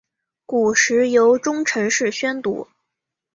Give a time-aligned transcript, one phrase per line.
[0.47, 2.67] 古时由中臣式宣读。